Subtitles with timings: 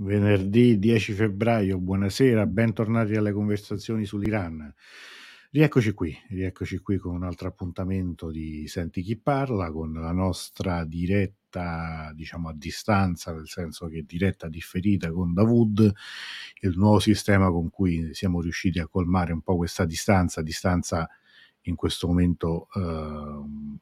[0.00, 4.72] Venerdì 10 febbraio, buonasera, bentornati alle conversazioni sull'Iran.
[5.50, 10.84] Rieccoci qui, rieccoci qui con un altro appuntamento di Senti chi parla, con la nostra
[10.84, 15.92] diretta, diciamo a distanza, nel senso che diretta differita con Davud,
[16.60, 21.08] il nuovo sistema con cui siamo riusciti a colmare un po' questa distanza, distanza
[21.62, 23.78] in questo momento eh,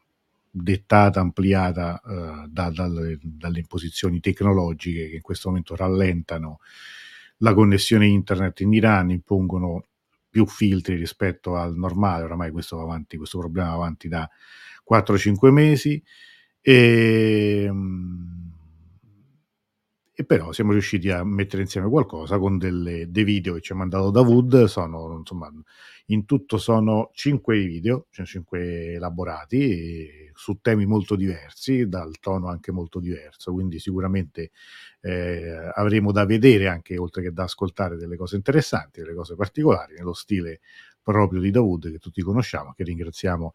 [0.63, 6.61] dettata, ampliata eh, da, dalle, dalle, imposizioni tecnologiche che in questo momento rallentano
[7.39, 9.85] la connessione internet in Iran, impongono
[10.31, 14.29] più filtri rispetto al normale, oramai questo, avanti, questo problema va avanti da
[14.91, 16.03] 4-5 mesi.
[16.61, 18.46] E, ehm,
[20.19, 23.75] e però siamo riusciti a mettere insieme qualcosa con delle, dei video che ci ha
[23.75, 25.53] mandato Davud, sono insomma
[26.07, 32.73] in tutto sono cinque video, cioè cinque elaborati su temi molto diversi, dal tono anche
[32.73, 34.53] molto diverso, quindi sicuramente
[35.03, 39.97] eh, avremo da vedere anche oltre che da ascoltare delle cose interessanti, delle cose particolari
[39.99, 40.61] nello stile
[41.07, 43.53] proprio di Davud che tutti conosciamo, che ringraziamo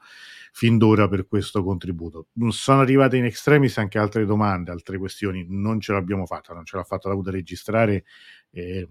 [0.54, 2.28] fin d'ora per questo contributo.
[2.50, 6.78] Sono arrivate in extremis anche altre domande, altre questioni, non ce l'abbiamo fatta, non ce
[6.78, 8.06] l'ha fatta Davud a registrare.
[8.52, 8.88] Eh,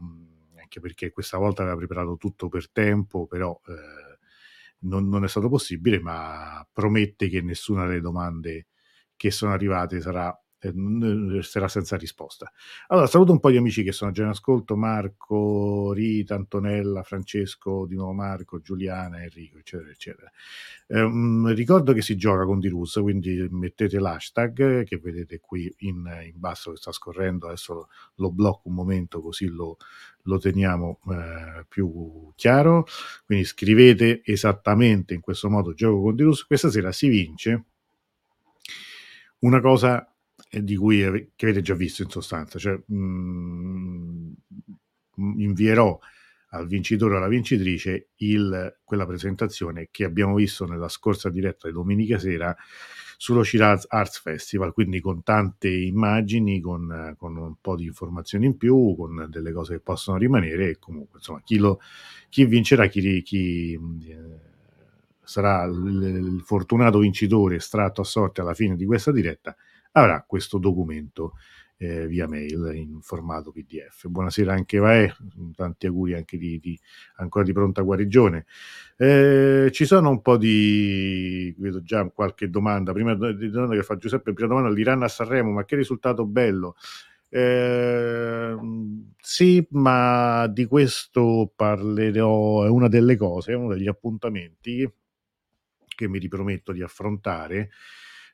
[0.61, 4.19] anche perché questa volta aveva preparato tutto per tempo, però eh,
[4.81, 8.67] non, non, è stato possibile, ma promette che nessuna delle domande
[9.17, 12.53] che sono arrivate sarà resterà senza risposta.
[12.89, 17.87] Allora, saluto un po' gli amici che sono già in ascolto, Marco, Rita, Antonella, Francesco,
[17.87, 20.31] di nuovo Marco, Giuliana, Enrico, eccetera, eccetera.
[20.87, 26.39] Eh, ricordo che si gioca con Dirus, quindi mettete l'hashtag che vedete qui in, in
[26.39, 29.77] basso che sta scorrendo, adesso lo, lo blocco un momento così lo,
[30.23, 32.87] lo teniamo eh, più chiaro,
[33.25, 37.65] quindi scrivete esattamente in questo modo gioco con Dirus, questa sera si vince
[39.41, 40.05] una cosa
[40.51, 42.95] di cui che avete già visto in sostanza, cioè mh,
[45.21, 45.99] mm, invierò
[46.53, 51.75] al vincitore o alla vincitrice il, quella presentazione che abbiamo visto nella scorsa diretta di
[51.75, 52.57] domenica sera
[53.17, 58.57] sullo Shiraz Arts Festival, quindi con tante immagini, con, con, un po' di informazioni in
[58.57, 60.71] più, con delle cose che possono rimanere.
[60.71, 61.81] E comunque insomma chi, lo,
[62.31, 64.41] chi vincerà, chi, chi eh,
[65.23, 69.55] sarà il, il fortunato vincitore estratto a sorte alla fine di questa diretta
[69.93, 71.35] avrà questo documento
[71.83, 74.07] eh, via mail in formato PDF.
[74.07, 75.15] Buonasera anche Vae,
[75.57, 76.79] tanti auguri anche di, di
[77.17, 78.45] ancora di pronta guarigione.
[78.97, 84.35] Eh, ci sono un po' di, vedo già qualche domanda, prima domanda che fa Giuseppe,
[84.35, 86.77] prima domanda, l'Iran a Sanremo, ma che risultato bello.
[87.31, 88.57] Eh,
[89.19, 94.87] sì, ma di questo parlerò, è una delle cose, è uno degli appuntamenti
[95.87, 97.71] che mi riprometto di affrontare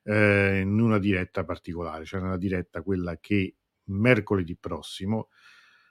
[0.07, 3.57] eh, in una diretta particolare, cioè nella diretta quella che
[3.87, 5.29] mercoledì prossimo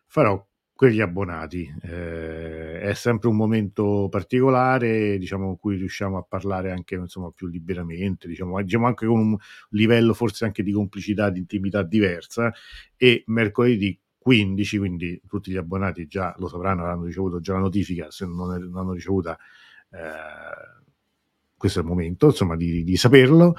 [0.08, 1.70] farò quegli abbonati.
[1.84, 7.48] Eh, è sempre un momento particolare, diciamo, in cui riusciamo a parlare anche insomma, più
[7.48, 9.38] liberamente, diciamo, diciamo anche con un
[9.70, 12.54] livello forse anche di complicità, di intimità diversa.
[12.96, 18.12] E mercoledì 15, quindi tutti gli abbonati già lo sapranno, avranno ricevuto già la notifica,
[18.12, 19.38] se non, è, non hanno ricevuta,
[19.92, 20.84] eh,
[21.58, 23.56] questo è il momento insomma di, di saperlo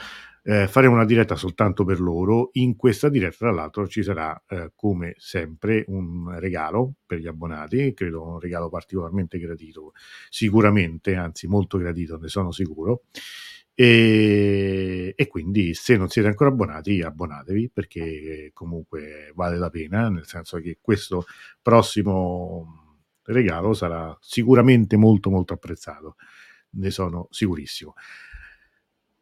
[0.49, 2.51] eh, faremo una diretta soltanto per loro.
[2.53, 7.93] In questa diretta, tra l'altro, ci sarà eh, come sempre un regalo per gli abbonati,
[7.95, 9.93] credo un regalo particolarmente gradito,
[10.29, 13.03] sicuramente, anzi molto gradito, ne sono sicuro.
[13.75, 20.25] E, e, quindi se non siete ancora abbonati abbonatevi perché comunque vale la pena nel
[20.25, 21.27] senso che questo
[21.61, 26.17] prossimo regalo sarà sicuramente molto molto apprezzato
[26.71, 27.93] ne sono sicurissimo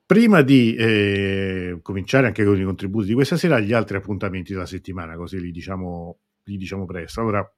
[0.07, 4.67] Prima di eh, cominciare anche con i contributi di questa sera, gli altri appuntamenti della
[4.67, 7.21] settimana, così li diciamo, li diciamo presto.
[7.21, 7.51] Allora,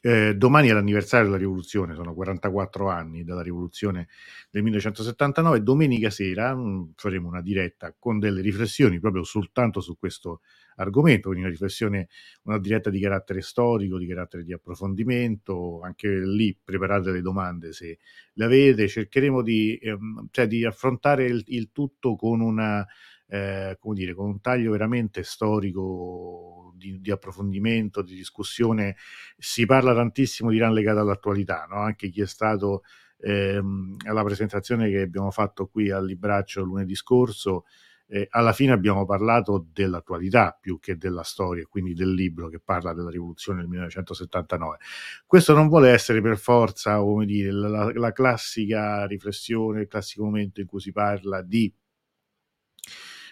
[0.00, 4.08] eh, domani è l'anniversario della rivoluzione, sono 44 anni dalla rivoluzione
[4.50, 5.62] del 1979.
[5.62, 10.40] Domenica sera mh, mm, faremo una diretta con delle riflessioni proprio soltanto su questo
[10.76, 12.08] argomento, quindi una riflessione,
[12.42, 17.98] una diretta di carattere storico, di carattere di approfondimento, anche lì preparate le domande se
[18.32, 22.86] le avete, cercheremo di, ehm, cioè di affrontare il, il, tutto con una...
[23.30, 28.96] Eh, come dire, con un taglio veramente storico di, di, approfondimento, di discussione.
[29.36, 31.76] Si parla tantissimo di Iran legato all'attualità, no?
[31.76, 32.82] anche chi è stato
[33.18, 37.64] ehm, alla presentazione che abbiamo fatto qui al Libraccio lunedì scorso
[38.10, 42.94] eh, alla fine abbiamo parlato dell'attualità più che della storia, quindi del libro che parla
[42.94, 44.78] della rivoluzione del 1979.
[45.26, 50.60] Questo non vuole essere per forza, come dire, la, la classica riflessione, il classico momento
[50.60, 51.72] in cui si parla di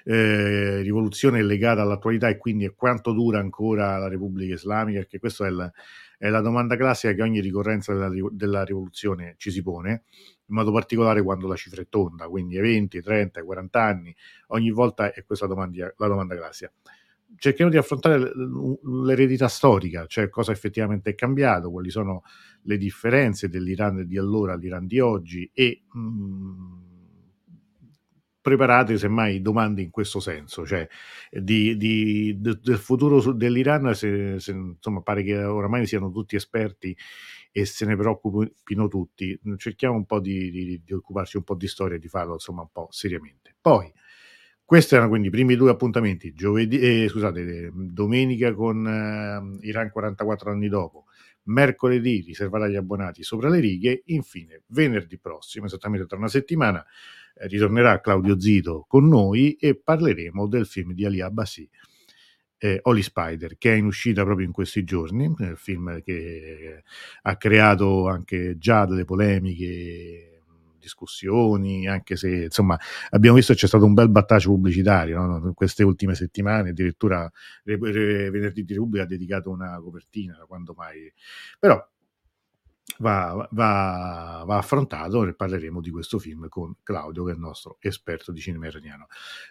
[0.09, 5.47] eh, rivoluzione legata all'attualità e quindi a quanto dura ancora la Repubblica Islamica, perché questa
[5.47, 5.71] è la,
[6.17, 10.05] è la domanda classica che ogni ricorrenza della, della, rivoluzione ci si pone,
[10.47, 14.15] in modo particolare quando la cifra è tonda, quindi 20, 30, 40 anni,
[14.49, 16.73] ogni volta è questa domanda, la domanda classica.
[17.39, 18.31] Cerchiamo di affrontare
[19.05, 22.23] l'eredità storica, cioè cosa effettivamente è cambiato, quali sono
[22.63, 26.86] le differenze dell'Iran di allora all'Iran di oggi e mh, mm,
[28.47, 30.87] preparate semmai domande in questo senso, cioè
[31.33, 36.97] di, di, de, del futuro dell'Iran, se, se, insomma pare che oramai siano tutti esperti
[37.51, 41.67] e se ne preoccupino tutti, cerchiamo un po' di, di, di occuparci un po' di
[41.67, 43.57] storia e di farlo insomma un po' seriamente.
[43.61, 43.93] Poi,
[44.65, 50.53] questi erano quindi i primi due appuntamenti, giovedì, eh, scusate, domenica con eh, Iran 44
[50.53, 51.07] anni dopo,
[51.47, 56.85] mercoledì riservata agli abbonati sopra le righe, infine venerdì prossimo, esattamente tra una settimana,
[57.41, 61.69] ritornerà Claudio Zito con noi e parleremo del film di Ali Abbasi,
[62.59, 66.83] eh, Holy Spider, che è in uscita proprio in questi giorni, il film che
[67.23, 70.37] ha creato anche già delle polemiche
[70.87, 72.79] discussioni, anche se insomma
[73.11, 75.47] abbiamo visto che c'è stato un bel battaggio pubblicitario no?
[75.49, 77.31] in queste ultime settimane, addirittura
[77.65, 81.13] Venerdì di Repubblica ha dedicato una copertina, quando mai.
[81.59, 81.85] Però
[82.99, 87.79] va, va, va, affrontato e parleremo di questo film con Claudio che è il nostro
[87.81, 89.07] esperto di cinema iraniano.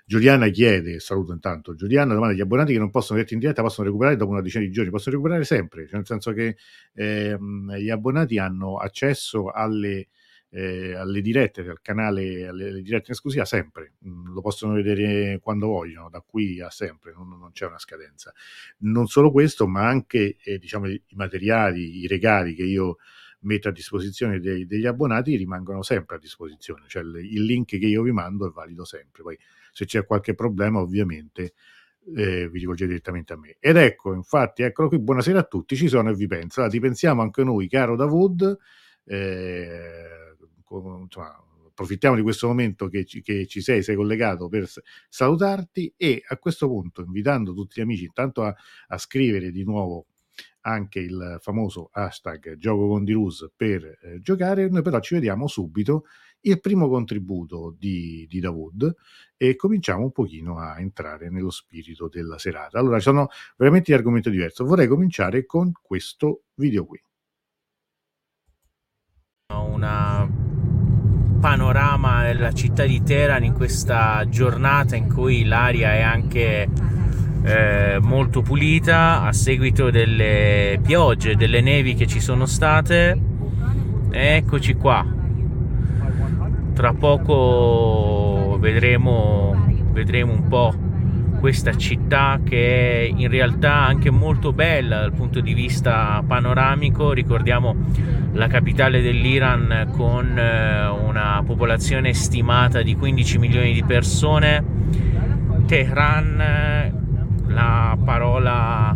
[0.06, 3.88] Giuliana chiede, saluto intanto Giuliana, domanda agli abbonati che non possono vedere in diretta, possono
[3.88, 6.58] recuperare dopo una decina di giorni, possono recuperare sempre, cioè nel senso che
[6.94, 7.38] eh,
[7.80, 10.08] gli abbonati hanno accesso alle
[10.56, 15.40] eh, alle dirette del canale, alle, alle, dirette in esclusiva sempre, mm, lo possono vedere
[15.42, 18.34] quando vogliono, da qui a sempre, non, non c'è una scadenza.
[18.80, 22.98] Non solo questo, ma anche eh, diciamo, i materiali, i regali che io
[23.46, 27.78] metto a disposizione dei, degli abbonati rimangono sempre a disposizione, cioè il, il, link che
[27.78, 29.38] io vi mando è valido sempre, poi
[29.72, 31.54] se c'è qualche problema ovviamente
[32.16, 33.58] eh, vi rivolgete direttamente a me.
[33.60, 36.80] Ed ecco, infatti, eccolo qui, buonasera a tutti, ci sono e vi penso, allora, ti
[36.80, 38.58] pensiamo anche noi, caro Davud,
[39.06, 40.36] eh,
[41.02, 44.70] insomma, approfittiamo di questo momento che ci, che ci, sei, sei collegato per
[45.10, 48.56] salutarti e a questo punto invitando tutti gli amici intanto a,
[48.88, 50.08] a scrivere di nuovo
[50.66, 56.06] anche il famoso hashtag gioco con Dirus per eh, giocare, noi però ci vediamo subito
[56.42, 58.94] il primo contributo di, di Davud
[59.38, 62.80] e cominciamo un pochino a entrare nello spirito della serata.
[62.80, 64.64] Allora, ci sono veramente argomenti diversi.
[64.64, 67.02] Vorrei cominciare con questo video qui.
[69.54, 70.28] Una
[71.40, 76.68] panorama della città di Teheran in questa giornata in cui l'aria è anche
[77.46, 83.16] eh, molto pulita a seguito delle piogge, delle nevi che ci sono state.
[84.12, 85.06] Eccoci qua.
[86.74, 90.74] Tra poco vedremo, vedremo un po'
[91.40, 97.14] questa città che è in realtà anche molto bella dal punto di vista panoramico.
[97.14, 97.76] Ricordiamo
[98.32, 104.64] la capitale dell'Iran con eh, una popolazione stimata di 15 milioni di persone.
[105.68, 106.42] Teheran,
[107.48, 108.96] la parola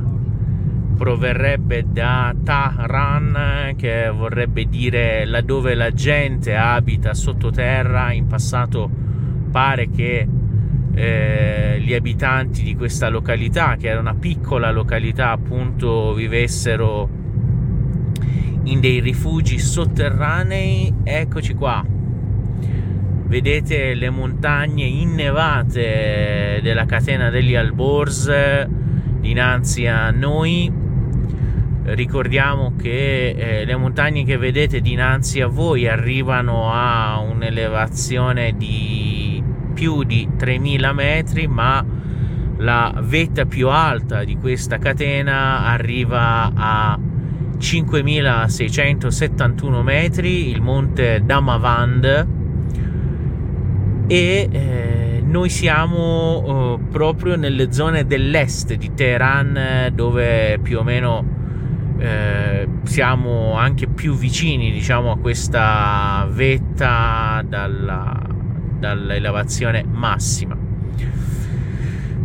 [0.97, 8.11] proverrebbe da Tahran, che vorrebbe dire laddove la gente abita sottoterra.
[8.11, 8.89] In passato
[9.49, 10.27] pare che
[10.93, 17.09] eh, gli abitanti di questa località, che era una piccola località, appunto vivessero
[18.63, 20.93] in dei rifugi sotterranei.
[21.03, 21.98] Eccoci qua.
[23.29, 28.27] Vedete le montagne innevate della catena degli Albors
[29.19, 30.73] dinanzi a noi.
[31.83, 39.43] Ricordiamo che eh, le montagne che vedete dinanzi a voi arrivano a un'elevazione di
[39.75, 41.85] più di 3000 metri, ma
[42.57, 46.97] la vetta più alta di questa catena arriva a
[47.59, 52.37] 5671 metri, il monte Damavand
[54.11, 61.23] e eh, noi siamo eh, proprio nelle zone dell'est di Teheran dove più o meno
[61.99, 68.19] eh, siamo anche più vicini diciamo a questa vetta dalla,
[68.79, 70.57] dall'elevazione massima.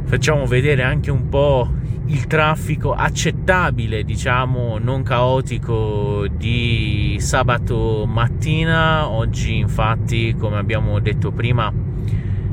[0.05, 1.71] Facciamo vedere anche un po'
[2.07, 9.09] il traffico accettabile, diciamo non caotico di sabato mattina.
[9.09, 11.73] Oggi infatti, come abbiamo detto prima,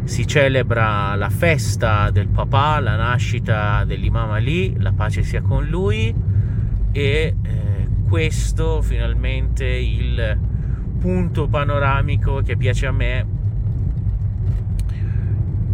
[0.03, 6.13] si celebra la festa del papà, la nascita dell'imam Ali, la pace sia con lui
[6.93, 10.37] e eh, questo finalmente il
[10.99, 13.25] punto panoramico che piace a me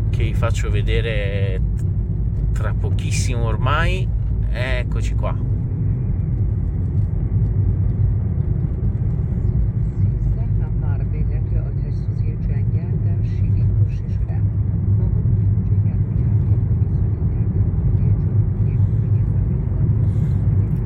[0.10, 1.60] che vi faccio vedere
[2.58, 4.08] tra pochissimo ormai.
[4.50, 5.38] Eccoci qua.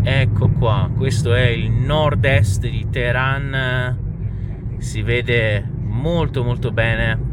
[0.04, 3.98] Ecco qua, questo è il nord-est di Teheran,
[4.78, 7.31] si vede molto molto bene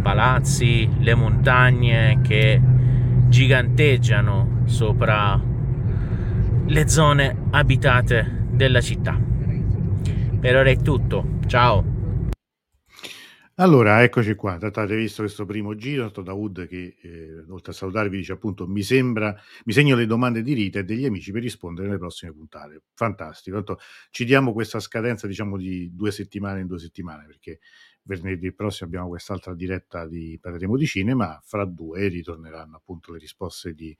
[0.00, 2.60] palazzi, le montagne che
[3.28, 5.40] giganteggiano sopra
[6.66, 9.18] le zone abitate della città.
[10.40, 11.96] Per ora è tutto, ciao!
[13.60, 18.18] Allora, eccoci qua, avete visto questo primo giro, da Wood che eh, oltre a salutarvi
[18.18, 21.88] dice appunto mi sembra, mi segno le domande di Rita e degli amici per rispondere
[21.88, 22.82] nelle prossime puntate.
[22.94, 27.58] Fantastico, Tanto ci diamo questa scadenza diciamo di due settimane in due settimane perché
[28.16, 33.74] venerdì prossimo abbiamo quest'altra diretta di parleremo di cinema, fra due ritorneranno appunto le risposte
[33.74, 33.96] di,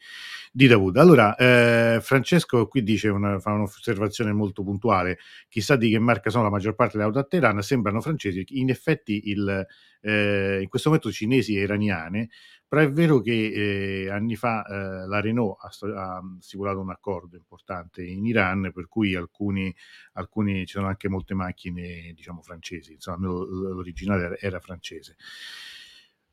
[0.50, 0.96] di Davud.
[0.96, 6.44] Allora, eh, Francesco qui dice una, fa un'osservazione molto puntuale, chissà di che marca sono
[6.44, 9.66] la maggior parte delle auto a Teheran, sembrano francesi, in effetti il,
[10.00, 12.28] eh, in questo momento cinesi e iraniane,
[12.68, 17.36] però è vero che eh, anni fa eh, la Renault ha, ha, stipulato un accordo
[17.36, 19.74] importante in Iran, per cui alcuni,
[20.12, 25.16] alcuni ci sono anche molte macchine, diciamo, francesi, insomma, l'originale era, era francese.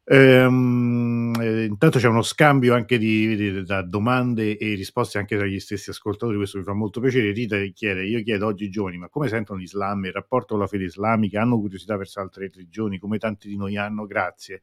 [0.08, 5.60] Ehm, eh, intanto c'è uno scambio anche di, di, da domande e risposte anche dagli
[5.60, 7.32] stessi ascoltatori, questo mi fa molto piacere.
[7.32, 10.68] Rita chiede, io chiedo oggi i giovani, ma come sentono l'Islam, il rapporto con la
[10.68, 14.06] fede islamica, hanno curiosità verso altre religioni, come tanti di noi hanno?
[14.06, 14.62] Grazie.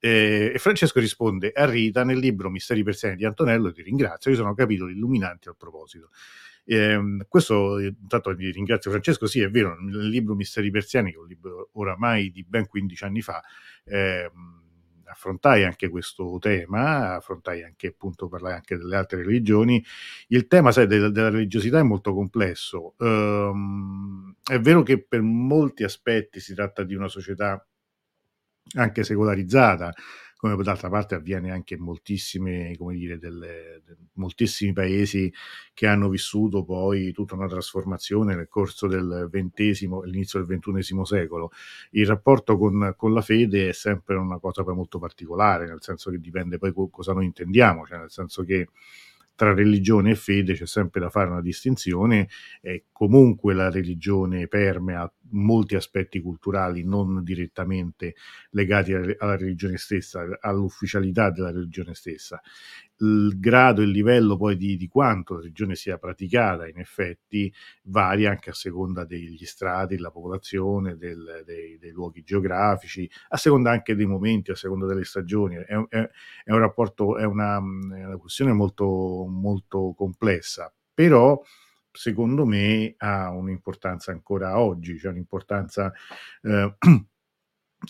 [0.00, 4.36] Eh, e Francesco risponde a Rita nel libro Misteri persiani di Antonello, ti ringrazio, ci
[4.36, 6.10] sono capitoli illuminanti al proposito.
[6.64, 11.26] Eh, questo intanto ringrazio Francesco, sì è vero, nel libro Misteri persiani, che è un
[11.26, 13.42] libro oramai di ben 15 anni fa,
[13.84, 14.30] eh,
[15.10, 19.82] affrontai anche questo tema, affrontai anche appunto parlai anche delle altre religioni.
[20.28, 22.94] Il tema, sai, della, della religiosità è molto complesso.
[22.98, 27.66] Um, è vero che per molti aspetti si tratta di una società
[28.76, 29.92] anche secolarizzata,
[30.38, 35.32] come d'altra parte avviene anche in moltissime, come dire, delle, de, moltissimi paesi
[35.74, 41.50] che hanno vissuto poi tutta una trasformazione nel corso del XX, all'inizio del XXI secolo.
[41.90, 46.20] Il rapporto con, con, la fede è sempre una cosa molto particolare, nel senso che
[46.20, 48.68] dipende poi co- cosa noi intendiamo, cioè nel senso che
[49.38, 52.28] tra religione e fede c'è sempre da fare una distinzione
[52.60, 58.16] e comunque la religione permea molti aspetti culturali non direttamente
[58.50, 62.40] legati alla religione stessa, all'ufficialità della religione stessa
[62.98, 67.52] il grado e il livello poi di, di, quanto la religione sia praticata in effetti
[67.84, 73.70] varia anche a seconda degli strati, della popolazione, del, dei, dei, luoghi geografici, a seconda
[73.70, 75.56] anche dei momenti, a seconda delle stagioni.
[75.56, 76.10] È, è,
[76.44, 81.40] è un rapporto, è una, è una questione molto, molto complessa, però
[81.90, 85.92] secondo me ha un'importanza ancora oggi, cioè un'importanza
[86.42, 86.76] eh,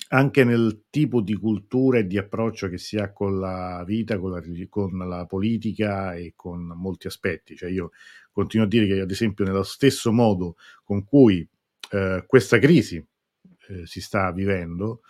[0.09, 4.33] anche nel tipo di cultura e di approccio che si ha con la vita, con
[4.33, 7.57] la, con la politica e con molti aspetti.
[7.57, 7.91] Cioè io
[8.31, 11.47] continuo a dire che, ad esempio, nello stesso modo con cui
[11.91, 15.01] eh, questa crisi eh, si sta vivendo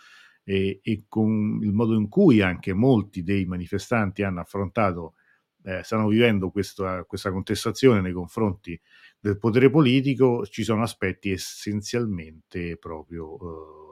[0.43, 5.15] e, e, con il modo in cui anche molti dei manifestanti hanno affrontato,
[5.63, 8.79] eh, stanno vivendo questa, questa contestazione nei confronti
[9.19, 13.88] del potere politico, ci sono aspetti essenzialmente proprio eh,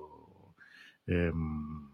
[1.08, 1.90] ehm,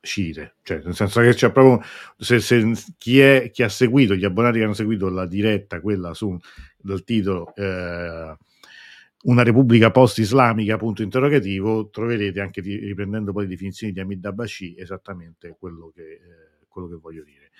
[0.00, 1.80] scire, cioè nel senso che c'è proprio
[2.16, 6.12] se, se chi, è, chi, ha seguito, gli abbonati che hanno seguito la diretta, quella
[6.12, 6.36] su,
[6.76, 8.36] del titolo eh,
[9.24, 15.54] una repubblica post-islamica, punto interrogativo, troverete anche riprendendo poi le definizioni di Hamid Abashi esattamente
[15.56, 17.50] quello che, eh, quello che voglio dire.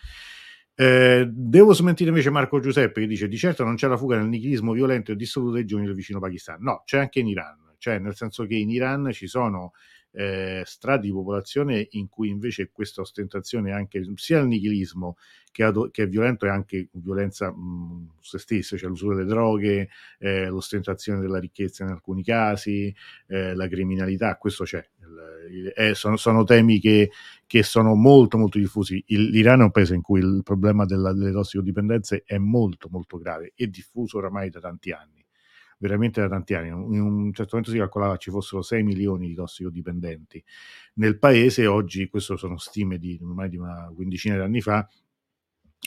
[0.75, 4.27] Eh, devo smentire invece Marco Giuseppe che dice di certo non c'è la fuga nel
[4.27, 6.61] nichilismo violento e dissoluto dei giovani del vicino Pakistan.
[6.61, 9.73] No, c'è anche in Iran cioè nel senso che in Iran ci sono
[10.13, 15.17] eh, strati di popolazione in cui invece questa ostentazione anche sia il nichilismo
[15.51, 19.89] che, ad, che, è violento e anche violenza mh, se stesso, cioè l'uso delle droghe,
[20.19, 22.95] eh, l'ostentazione della ricchezza in alcuni casi,
[23.27, 24.89] eh, la criminalità, questo c'è.
[25.51, 27.11] Il, il, sono, sono, temi che,
[27.49, 29.03] che, sono molto molto diffusi.
[29.09, 33.19] Il, L'Iran è un paese in cui il problema della, delle tossicodipendenze è molto molto
[33.19, 35.22] grave e diffuso oramai da tanti anni
[35.83, 36.69] veramente da tanti anni.
[36.69, 40.43] In un certo momento si calcolava ci fossero 6 milioni di tossicodipendenti
[40.95, 44.87] nel paese, oggi, questo sono stime di ormai di una quindicina di anni fa,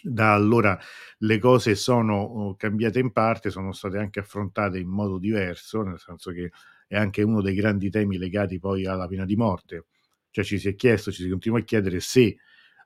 [0.01, 0.77] da allora
[1.19, 5.99] le cose sono oh, cambiate in parte, sono state anche affrontate in modo diverso, nel
[5.99, 6.51] senso che
[6.87, 9.85] è anche uno dei grandi temi legati poi alla pena di morte.
[10.31, 12.37] Cioè ci si è chiesto, ci si continua a chiedere se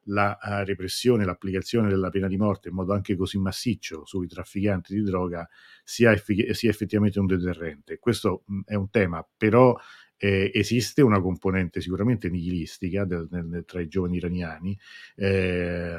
[0.09, 4.93] la uh, repressione, l'applicazione della pena di morte in modo anche così massiccio sui trafficanti
[4.93, 5.47] di droga
[5.83, 7.99] sia, effic- sia effettivamente un deterrente.
[7.99, 9.75] Questo mh, è un tema, però
[10.17, 14.77] eh, esiste una componente sicuramente nihilistica del, del, tra i giovani iraniani.
[15.15, 15.95] Eh,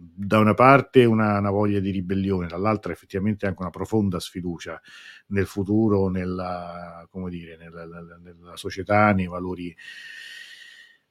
[0.00, 4.80] da una parte una, una, voglia di ribellione, dall'altra effettivamente anche una profonda sfiducia
[5.28, 9.74] nel futuro, nella, dire, nella, nella, nella società, nei valori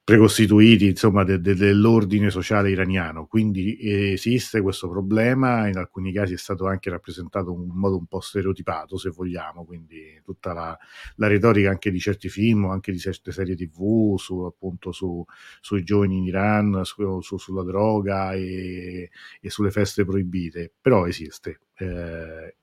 [0.08, 3.26] precostituiti insomma, de, de, dell'ordine sociale iraniano.
[3.26, 8.06] Quindi eh, esiste questo problema, in alcuni casi è stato anche rappresentato in modo un
[8.06, 10.78] po' stereotipato, se vogliamo, quindi tutta la,
[11.16, 15.22] la retorica anche di certi film, anche di certe serie tv, su, appunto su,
[15.60, 19.10] sui giovani in Iran, su, sulla droga e,
[19.42, 21.60] e, sulle feste proibite, però esiste.
[21.76, 22.56] Eh,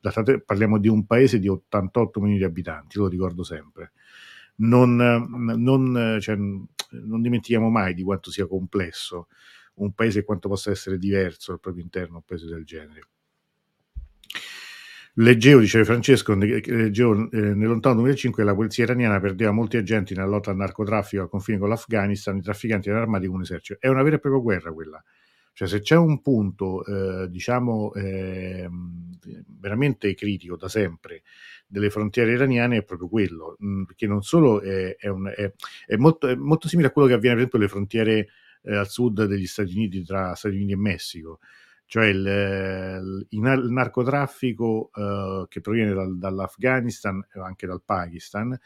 [0.43, 3.91] parliamo di un paese di 88 milioni di abitanti, lo ricordo sempre
[4.57, 4.95] non,
[5.57, 6.37] non, cioè,
[7.03, 9.27] non dimentichiamo mai di quanto sia complesso
[9.75, 13.07] un paese e quanto possa essere diverso al proprio interno un paese del genere.
[15.17, 20.27] Leggevo, dice Francesco, leggevo, eh, nel lontano 2005 la polizia iraniana perdeva molti agenti nella
[20.27, 23.79] lotta al narcotraffico al confine con l'Afghanistan, i trafficanti erano armati come un esercito.
[23.79, 25.01] È una vera e propria guerra quella.
[25.53, 28.69] Cioè se c'è un punto, eh, diciamo, eh,
[29.57, 31.23] veramente critico da sempre
[31.67, 35.51] delle frontiere iraniane è proprio quello, mh, mm, perché non solo è, è, un, è,
[35.85, 38.27] è, molto, molto, simile a quello che avviene per esempio alle frontiere
[38.63, 41.39] eh, al sud degli Stati Uniti tra Stati Uniti e Messico,
[41.85, 48.57] cioè il, il, il narcotraffico eh, che proviene dal, dall'Afghanistan e anche dal Pakistan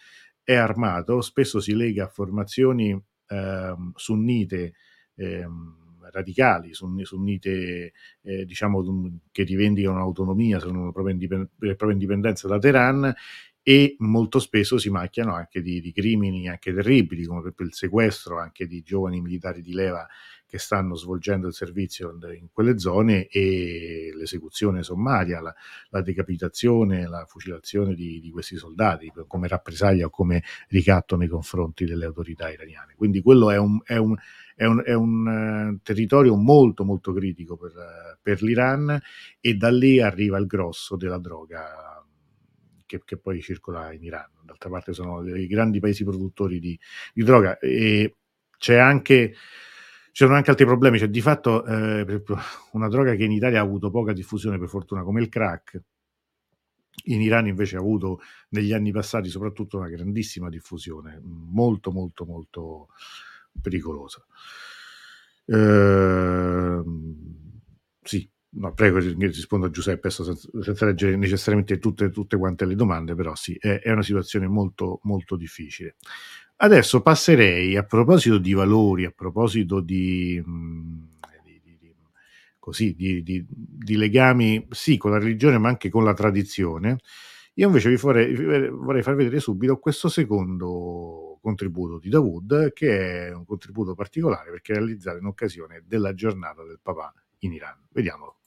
[0.43, 4.73] è armato, spesso si lega a formazioni eh, sunnite.
[5.15, 5.78] Ehm,
[6.11, 13.13] radicali, sunnite eh, diciamo, che rivendicano autonomia, sono la propria, indipend- propria indipendenza da Teheran
[13.61, 18.39] e molto spesso si macchiano anche di, di, crimini anche terribili, come per il sequestro
[18.39, 20.07] anche di giovani militari di leva
[20.49, 25.53] che stanno svolgendo il servizio in quelle zone e l'esecuzione sommaria, la,
[25.89, 31.85] la decapitazione, la fucilazione di, di, questi soldati come rappresaglia o come ricatto nei confronti
[31.85, 32.95] delle autorità iraniane.
[32.95, 34.15] Quindi quello è un, è un,
[34.59, 38.99] è un, è un uh, territorio molto molto critico per, uh, per, l'Iran
[39.39, 42.03] e da lì arriva il grosso della droga
[42.85, 44.29] che, che, poi circola in Iran.
[44.43, 46.77] D'altra parte sono dei grandi paesi produttori di,
[47.13, 48.17] di droga e
[48.57, 49.33] c'è anche
[50.11, 52.21] ci sono anche altri problemi, cioè di fatto eh,
[52.73, 55.81] una droga che in Italia ha avuto poca diffusione per fortuna come il crack,
[57.05, 58.19] in Iran invece ha avuto
[58.49, 62.87] negli anni passati soprattutto una grandissima diffusione, molto molto molto
[63.61, 64.25] pericolosa.
[65.45, 66.83] Eh,
[68.03, 73.15] sì, no, prego, rispondo a Giuseppe senza, senza leggere necessariamente tutte, tutte, quante le domande,
[73.15, 75.95] però sì, è, è una situazione molto molto difficile.
[76.57, 81.03] Adesso passerei a proposito di valori, a proposito di, mm,
[82.95, 86.97] di, di, di, legami sì con la religione ma anche con la tradizione.
[87.55, 93.33] Io invece vi vorrei, vorrei far vedere subito questo secondo contributo di Dawood che è
[93.33, 97.87] un contributo particolare perché è realizzato in occasione della giornata del papà in Iran.
[97.89, 98.37] Vediamolo.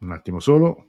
[0.00, 0.84] Un attimo solo.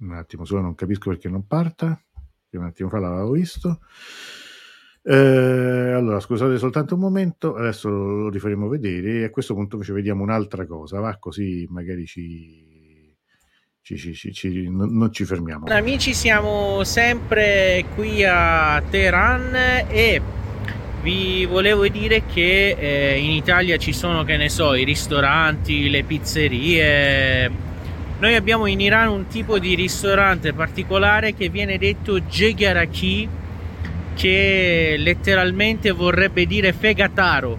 [0.00, 2.00] un attimo solo non capisco perché non parta
[2.50, 3.80] un attimo fa l'avevo visto
[5.02, 9.92] eh, allora scusate soltanto un momento adesso lo rifaremo vedere e a questo punto invece
[9.92, 12.76] vediamo un'altra cosa va così magari ci
[13.96, 15.64] ci, ci, ci, non, non, ci fermiamo.
[15.68, 19.54] Amici, siamo sempre qui a Teheran
[19.88, 20.20] e
[21.00, 26.02] vi volevo dire che eh, in Italia ci sono, che ne so, i ristoranti, le
[26.02, 27.50] pizzerie,
[28.18, 33.28] noi abbiamo in Iran un tipo di ristorante particolare che viene detto Jegaraki,
[34.18, 37.56] che letteralmente vorrebbe dire fegataro,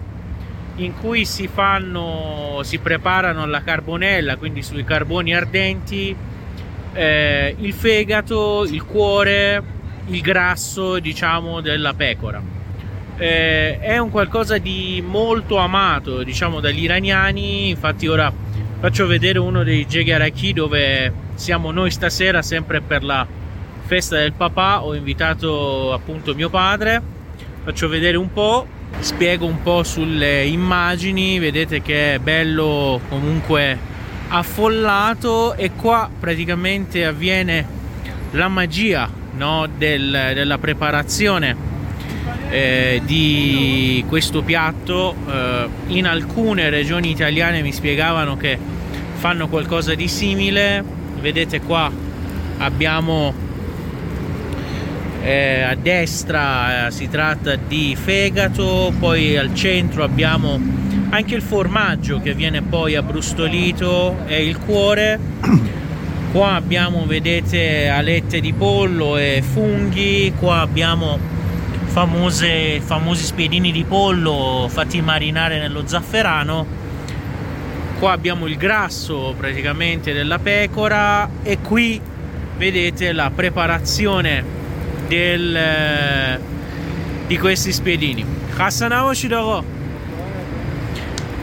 [0.76, 6.14] in cui si fanno, si preparano la carbonella, quindi sui carboni ardenti,
[6.92, 9.62] eh, il fegato, il cuore,
[10.08, 12.42] il grasso, diciamo, della pecora.
[13.16, 18.30] Eh, è un qualcosa di molto amato, diciamo, dagli iraniani, infatti ora
[18.80, 23.26] faccio vedere uno dei Jegaraki dove siamo noi stasera sempre per la
[23.90, 27.02] festa del papà ho invitato appunto mio padre
[27.64, 28.64] faccio vedere un po'
[29.00, 33.76] spiego un po' sulle immagini vedete che è bello comunque
[34.28, 37.66] affollato e qua praticamente avviene
[38.30, 41.56] la magia no, del, della preparazione
[42.48, 45.16] eh, di questo piatto.
[45.28, 48.56] Eh, in alcune regioni italiane mi spiegavano che
[49.14, 50.84] fanno qualcosa di simile.
[51.20, 51.90] Vedete qua
[52.58, 53.48] abbiamo
[55.22, 60.58] eh, a destra eh, si tratta di fegato, poi al centro abbiamo
[61.10, 65.18] anche il formaggio che viene poi abbrustolito e il cuore.
[66.32, 71.18] Qua abbiamo, vedete, alette di pollo e funghi, qua abbiamo
[71.86, 76.64] famose, famosi spiedini di pollo fatti marinare nello zafferano
[77.98, 82.00] qua abbiamo il grasso praticamente della pecora e qui
[82.56, 84.59] vedete la preparazione
[85.10, 86.40] del, eh,
[87.26, 88.24] di questi spiedini.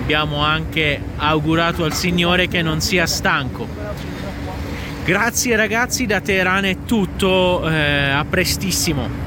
[0.01, 3.67] Abbiamo anche augurato al signore che non sia stanco.
[5.03, 9.26] Grazie ragazzi da Teheran è tutto eh, a prestissimo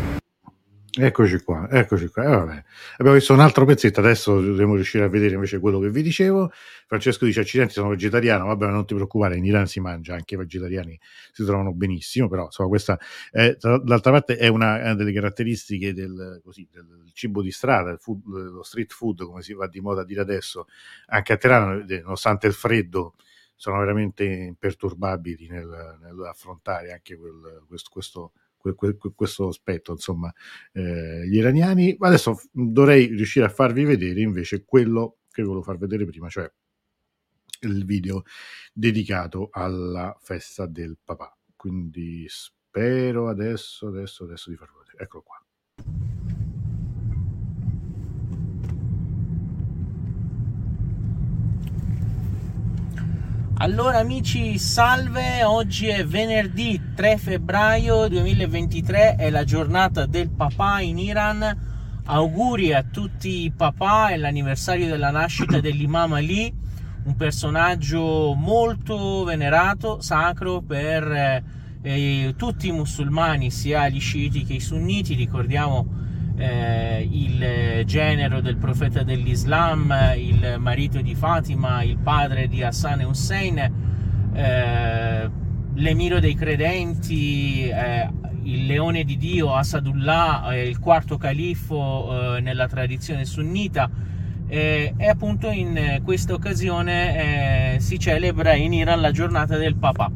[1.03, 2.23] Eccoci qua, eccoci qua.
[2.57, 2.65] Eh,
[2.99, 6.51] Abbiamo visto un altro pezzetto, adesso dovremo riuscire a vedere invece quello che vi dicevo.
[6.87, 10.37] Francesco dice accidenti sono vegetariano, vabbè non ti preoccupare, in Iran si mangia, anche i
[10.37, 10.99] vegetariani
[11.33, 12.99] si trovano benissimo, però insomma questa
[13.31, 18.63] è, d'altra parte è una delle caratteristiche del, così, del cibo di strada, food, lo
[18.63, 20.67] street food come si va di moda a dire adesso,
[21.07, 23.15] anche a Teheran, nonostante il freddo,
[23.57, 30.33] sono veramente imperturbabili nel, nell'affrontare anche quel, questo, questo questo aspetto, insomma,
[30.73, 31.97] eh, gli iraniani.
[31.99, 36.51] Adesso dovrei riuscire a farvi vedere invece quello che volevo far vedere prima, cioè
[37.63, 38.23] il video
[38.73, 41.37] dedicato alla festa del papà.
[41.57, 45.05] Quindi spero adesso, adesso, adesso di farlo vedere.
[45.05, 45.40] Eccolo qua.
[53.63, 60.97] Allora amici, salve, oggi è venerdì 3 febbraio 2023, è la giornata del papà in
[60.97, 62.01] Iran.
[62.07, 66.51] Auguri a tutti i papà, è l'anniversario della nascita dell'imam Ali,
[67.05, 71.43] un personaggio molto venerato, sacro per
[71.83, 75.13] eh, tutti i musulmani, sia gli sciiti che i sunniti.
[75.13, 75.87] Ricordiamo
[76.41, 83.05] eh, il genero del profeta dell'Islam, il marito di Fatima, il padre di Hassan e
[83.05, 83.59] Hussein,
[84.33, 85.31] eh,
[85.75, 88.09] l'emiro dei credenti, eh,
[88.45, 93.91] il leone di Dio, Asadullah, il quarto califfo eh, nella tradizione sunnita.
[94.49, 100.11] e appunto in questa occasione eh, si celebra in Iran la giornata del papà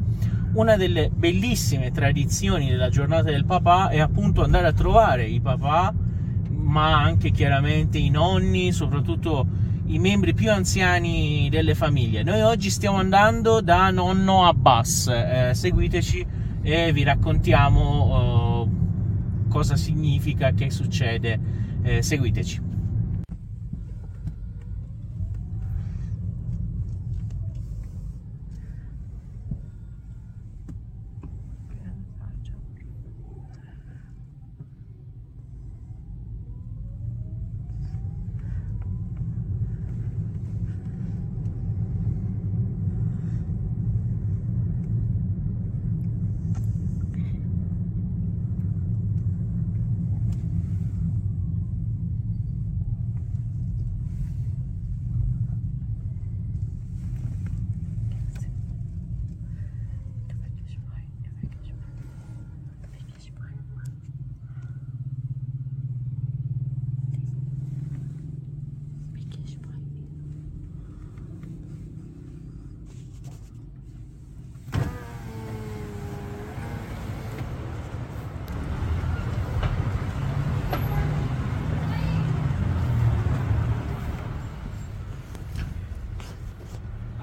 [0.55, 5.93] una delle bellissime tradizioni della giornata del papà è appunto andare a trovare i papà
[6.65, 9.45] ma anche chiaramente i nonni, soprattutto
[9.87, 12.23] i membri più anziani delle famiglie.
[12.23, 16.25] Noi oggi stiamo andando da nonno Abbas, eh, seguiteci
[16.61, 21.39] e vi raccontiamo eh, cosa significa, che succede,
[21.83, 22.64] eh, seguiteci.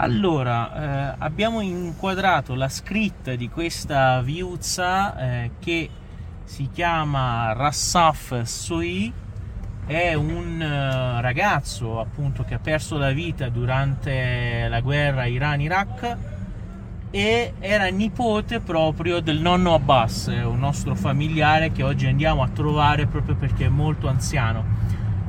[0.03, 5.89] Allora, eh, abbiamo inquadrato la scritta di questa viuzza eh, che
[6.43, 9.13] si chiama Rassaf Soi,
[9.87, 16.17] è un uh, ragazzo appunto che ha perso la vita durante la guerra Iran-Iraq
[17.13, 23.07] e era nipote proprio del nonno Abbas, un nostro familiare che oggi andiamo a trovare
[23.07, 24.65] proprio perché è molto anziano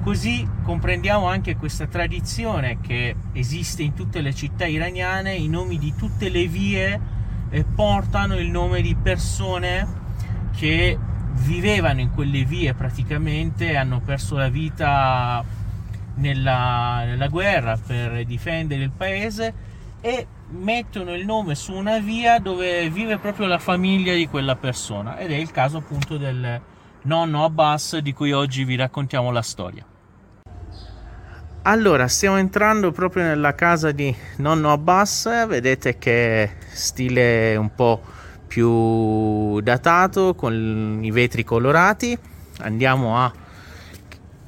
[0.03, 5.93] Così comprendiamo anche questa tradizione che esiste in tutte le città iraniane, i nomi di
[5.95, 6.99] tutte le vie
[7.49, 10.01] eh, portano il nome di persone
[10.57, 10.99] che
[11.35, 15.41] vivevano in quelle vie praticamente, hanno perso la vita
[16.15, 19.53] nella, nella guerra per difendere il paese
[20.01, 25.17] e mettono il nome su una via dove vive proprio la famiglia di quella persona
[25.17, 26.61] ed è il caso appunto del,
[27.03, 29.85] nonno Abbas di cui oggi vi raccontiamo la storia.
[31.65, 38.01] Allora, stiamo entrando proprio nella casa di nonno Abbas, vedete che stile un po'
[38.45, 42.17] più datato con i vetri colorati.
[42.59, 43.31] Andiamo a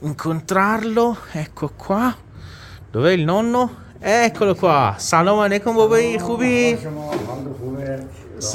[0.01, 2.13] incontrarlo, ecco qua.
[2.91, 3.83] Dov'è il nonno?
[3.97, 4.95] Eccolo qua.
[4.97, 6.77] Salam alaikum babai khubi.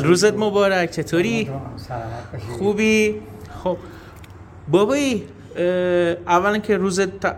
[0.01, 1.51] Ruzat mubarak, chatori?
[2.59, 3.23] Khubi.
[4.67, 6.72] Babai بابایی اولا che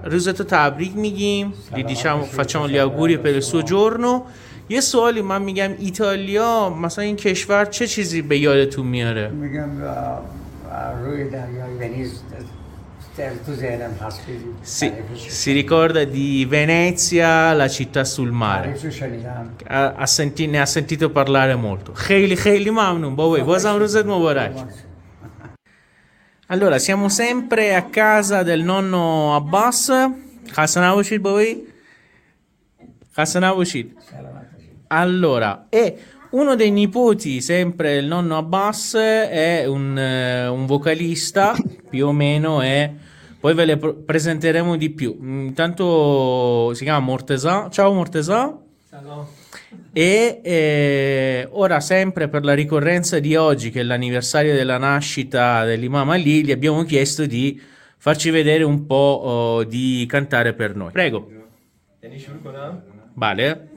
[0.03, 1.53] روزت تبریک میگیم
[1.87, 4.25] دیشب facciamo gli auguri per il suo giorno
[4.69, 9.69] یه سوالی من میگم ایتالیا مثلا این کشور چه چیزی به یادتون میاره میگم
[11.03, 12.21] روی دریای ونیز
[13.45, 13.53] tu
[14.61, 18.79] si, si, ricorda di Venezia, la città sul mare.
[19.65, 21.93] Ha, ha senti, ne ha sentito parlare molto.
[21.93, 24.51] خیلی خیلی ممنون بابا بازم روزت مبارک
[26.52, 29.90] allora, siamo sempre a casa del nonno Abbas.
[30.52, 31.66] Hassanavoshid voi?
[33.14, 33.94] Hassanavoshid.
[34.88, 35.96] Allora, e
[36.32, 41.56] uno dei nipoti, sempre il nonno Abbas, è un, eh, un vocalista,
[41.88, 42.92] più o meno, è...
[43.40, 45.16] Poi ve le pr- presenteremo di più.
[45.22, 47.70] Intanto si chiama Mortesà.
[47.70, 48.54] Ciao Mortesà.
[48.90, 49.41] Ciao.
[49.93, 56.09] E eh, ora, sempre per la ricorrenza di oggi, che è l'anniversario della nascita dell'imam
[56.09, 57.59] Ali, gli abbiamo chiesto di
[57.97, 60.91] farci vedere un po' oh, di cantare per noi.
[60.91, 61.31] Prego.
[63.13, 63.75] Vale.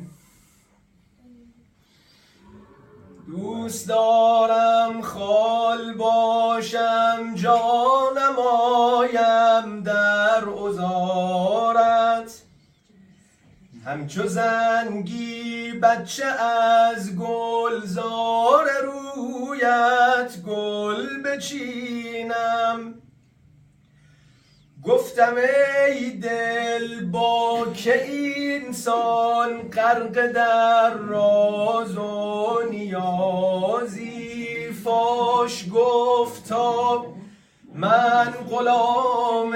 [3.31, 8.39] دوست دارم خال باشم جانم
[8.99, 12.43] آیم در ازارت
[13.86, 22.94] همچو زنگی بچه از گلزار رویت گل بچینم.
[24.84, 25.36] گفتم
[25.88, 37.06] ای دل با که اینسان غرق در راز و نیازی فاش گفتا
[37.74, 39.56] من غلام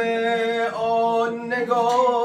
[0.73, 2.18] آن نگار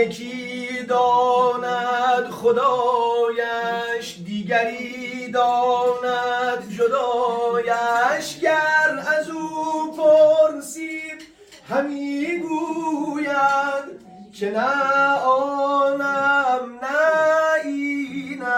[0.00, 8.38] یکی داند خدایش دیگری داند جدایش.
[8.40, 11.22] گر از او پرسید
[11.68, 14.00] همی گوید
[14.32, 18.56] که نه آنم نه اینم.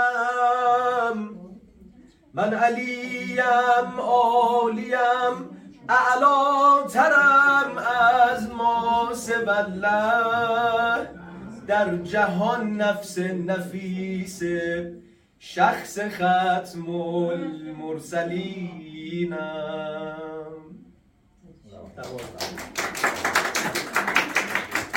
[2.35, 5.51] من علیم عالیم
[5.89, 7.79] اعلا ترم
[8.33, 8.93] از ما
[11.68, 14.44] در جهان نفس نفیس
[15.40, 16.90] شخص ختم
[17.30, 18.58] المرسلینم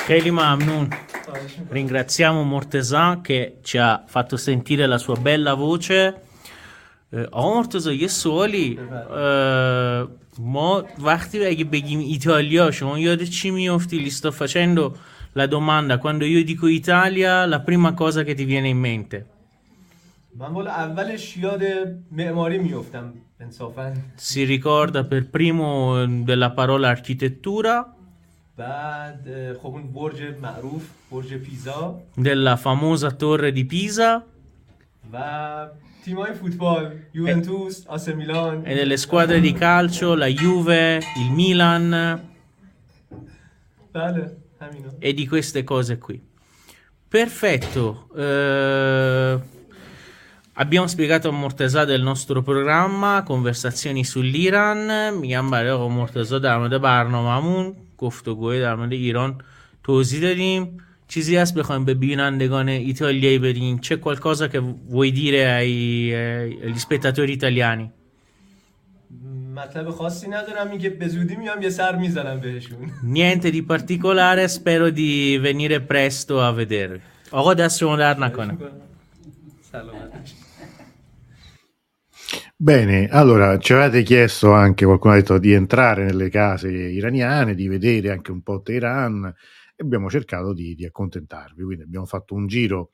[0.05, 0.87] Kelly Mamnun,
[1.69, 6.13] ringraziamo Mortesà che ci ha fatto sentire la sua bella voce.
[7.31, 8.79] آقا مرتضی یه سوالی
[10.39, 14.97] ما وقتی اگه بگیم ایتالیا شما یاد چی میفتی لیستا facendo
[15.35, 19.25] la domanda quando io dico Italia la prima cosa che ti viene in mente
[20.35, 21.63] من والا اولش یاد
[22.11, 27.95] معماری میفتم انصافا si ricorda per primo della parola architettura
[28.57, 34.23] بعد خب اون برج معروف برج پیزا della famosa torre di Pisa
[35.13, 35.17] و
[36.06, 38.62] Timai football, Juventus, AC Milan.
[38.64, 42.30] E delle squadre di calcio, la Juve, il Milan.
[43.90, 44.36] Vale,
[45.00, 46.22] e di queste cose qui.
[47.08, 48.08] Perfetto.
[48.16, 49.40] Eh,
[50.52, 55.18] abbiamo spiegato a Mortesà del nostro programma, conversazioni sull'Iran.
[55.18, 59.42] Miyambar Mortesà Dame de Barno Mamun, Kofto Goe Dame de Iran,
[59.80, 60.84] Tozidedin.
[61.05, 66.13] دادیم چیزی هست بخوایم به بینندگان ایتالیایی بدیم چه qualcosa che vuoi dire ai,
[66.63, 67.91] agli spettatori italiani
[69.55, 74.89] مطلب خاصی ندارم اینکه به زودی میام یه سر میزنم بهشون niente di particolare spero
[74.89, 77.01] di venire presto a vedervi
[77.31, 78.57] آقا دست شما درد نکنه
[79.71, 80.31] سلامت
[82.63, 87.67] Bene, allora ci avete chiesto anche, qualcuno ha detto, di entrare nelle case iraniane, di
[87.67, 89.33] vedere anche un po' Teheran
[89.76, 91.62] e abbiamo cercato di, di accontentarvi.
[91.62, 92.90] Quindi abbiamo fatto un giro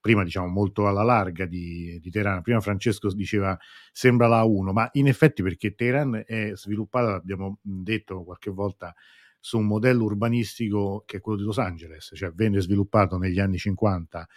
[0.00, 2.42] prima diciamo molto alla larga di, di Teheran.
[2.42, 3.56] Prima Francesco diceva
[3.92, 8.92] sembra la 1, ma in effetti perché Teheran è sviluppata, abbiamo detto qualche volta,
[9.38, 13.58] su un modello urbanistico che è quello di Los Angeles, cioè venne sviluppato negli anni
[13.58, 14.28] 50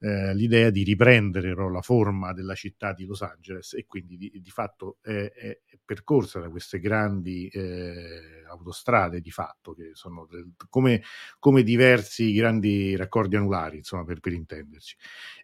[0.00, 4.30] eh, l'idea di riprendere no, la forma della città di Los Angeles e quindi di,
[4.40, 10.52] di fatto è, è, percorsa da queste grandi eh, autostrade di fatto che sono del,
[10.68, 11.02] come,
[11.38, 14.96] come, diversi grandi raccordi anulari insomma per, per, intenderci.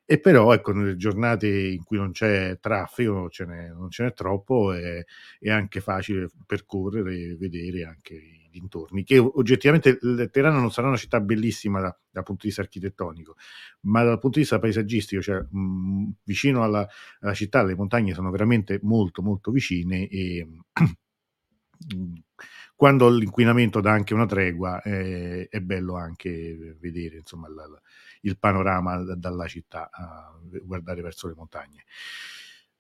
[0.05, 4.13] E però ecco nelle giornate in cui non c'è traffico ce n'è, non ce n'è
[4.13, 5.03] troppo è,
[5.41, 9.99] è anche facile percorrere e vedere anche dintorni, che oggettivamente
[10.31, 13.37] Teherano non sarà una città bellissima da, dal punto di vista architettonico,
[13.83, 16.87] ma dal punto di vista paesaggistico, cioè mh, vicino alla,
[17.21, 20.47] alla, città, le montagne sono veramente molto molto vicine e
[22.77, 27.81] quando l'inquinamento dà anche una tregua eh, è bello anche vedere insomma, la, la,
[28.23, 29.91] il panorama dalla città,
[30.63, 31.85] guardare verso le montagne.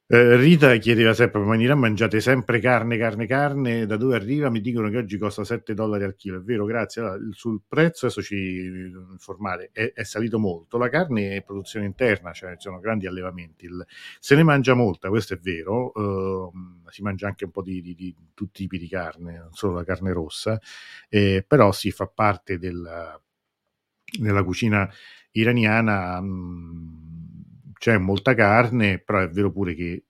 [0.06, 3.86] Eh, Rita chiedeva sempre: Ma in Iran mangiate sempre carne, carne, carne?
[3.86, 4.50] Da dove arriva?
[4.50, 6.38] Mi dicono che oggi costa 7 dollari al chilo.
[6.38, 7.00] È vero, grazie.
[7.00, 10.76] Allora, sul prezzo, adesso ci informare, è, è, salito molto.
[10.76, 13.64] La carne è produzione interna, cioè ci sono grandi allevamenti.
[13.64, 13.82] Il,
[14.20, 15.90] se ne mangia molta, questo è vero.
[15.94, 16.52] Uh,
[16.90, 19.74] si mangia anche un po' di, di, di, tutti i tipi di carne, non solo
[19.74, 20.60] la carne rossa,
[21.08, 23.18] eh, però si fa parte del,
[24.18, 24.86] della cucina
[25.32, 26.20] iraniana.
[26.20, 27.03] Mh, mm,
[27.84, 30.04] c'è molta carne, però è vero pure che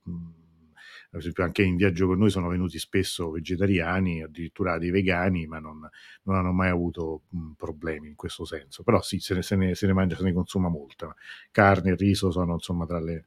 [1.11, 5.59] ad esempio anche in viaggio con noi sono venuti spesso vegetariani, addirittura dei vegani, ma
[5.59, 5.81] non,
[6.23, 8.81] non hanno mai avuto mh, problemi in questo senso.
[8.83, 11.13] Però sì, se ne, se ne, se ne mangia, se ne consuma molta.
[11.51, 13.25] Carne e riso sono insomma tra, le,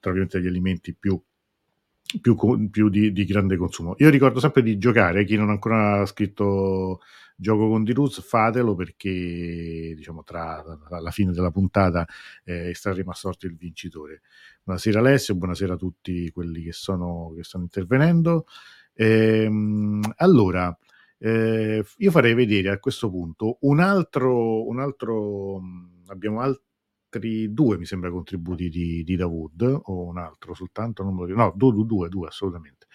[0.00, 1.20] tra gli alimenti più,
[2.20, 3.94] più, più di, di, grande consumo.
[3.98, 7.00] Io ricordo sempre di giocare, chi non ha ancora scritto
[7.36, 12.06] gioco con Diruz, fatelo perché diciamo tra, tra la fine della puntata
[12.44, 14.22] eh, estrarremo a sorte il vincitore.
[14.62, 18.46] Buonasera Alessio, buonasera a tutti quelli che, sono, che stanno intervenendo.
[18.94, 20.76] Ehm, allora,
[21.18, 25.60] eh, io farei vedere a questo punto un altro, un altro
[26.06, 26.40] abbiamo
[27.16, 31.52] altri due, mi sembra, contributi di, di Dawood, o un altro soltanto, non lo no,
[31.56, 32.86] due, due, due, assolutamente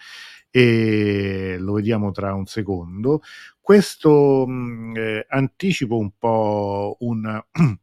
[0.54, 3.22] e lo vediamo tra un secondo.
[3.60, 4.46] Questo
[4.94, 7.44] eh, anticipo un po' una,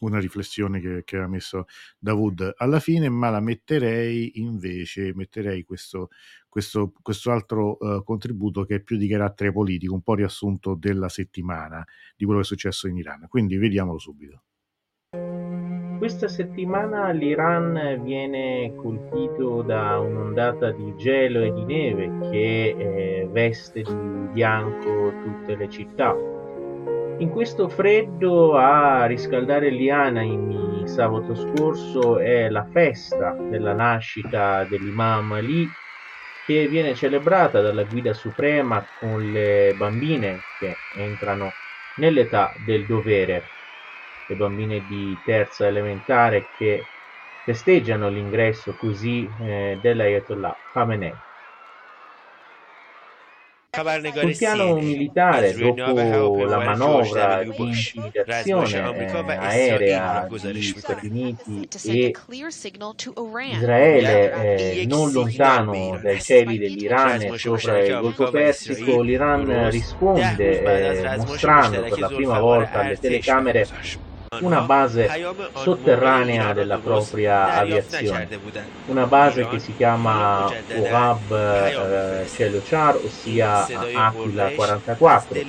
[0.00, 1.66] una riflessione che, che ha messo
[1.98, 6.10] Davud alla fine, ma la metterei invece, metterei questo,
[6.46, 11.08] questo, questo altro uh, contributo che è più di carattere politico, un po' riassunto della
[11.08, 11.82] settimana
[12.16, 13.26] di quello che è successo in Iran.
[13.28, 14.42] Quindi vediamolo subito.
[15.98, 23.80] Questa settimana l'Iran viene colpito da un'ondata di gelo e di neve che eh, veste
[23.80, 26.14] di bianco tutte le città.
[27.18, 35.66] In questo freddo a riscaldare Lianaimi sabato scorso è la festa della nascita dell'imam Ali
[36.44, 41.52] che viene celebrata dalla guida suprema con le bambine che entrano
[41.96, 43.42] nell'età del dovere
[44.28, 46.82] le bambine di terza elementare che
[47.44, 51.14] festeggiano l'ingresso così eh, dell'Ayatollah Khamenei.
[53.76, 62.12] Sul piano militare, dopo la manovra di intimidazione eh, aerea degli Stati Uniti e
[63.50, 71.16] Israele eh, non lontano dai cieli dell'Iran e sopra il Golfo Persico, l'Iran risponde eh,
[71.18, 73.66] mostrando per la prima volta alle telecamere
[74.40, 75.08] una base
[75.54, 78.28] sotterranea della propria aviazione,
[78.86, 85.40] una base che si chiama Urab eh, Cielo Char, ossia Aquila 44,